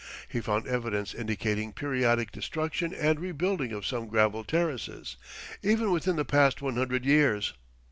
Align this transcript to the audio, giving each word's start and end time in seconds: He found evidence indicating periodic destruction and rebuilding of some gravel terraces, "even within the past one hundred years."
He 0.27 0.41
found 0.41 0.65
evidence 0.65 1.13
indicating 1.13 1.73
periodic 1.73 2.31
destruction 2.31 2.91
and 2.91 3.19
rebuilding 3.19 3.71
of 3.71 3.85
some 3.85 4.07
gravel 4.07 4.43
terraces, 4.43 5.15
"even 5.61 5.91
within 5.91 6.15
the 6.15 6.25
past 6.25 6.59
one 6.59 6.75
hundred 6.75 7.05
years." 7.05 7.53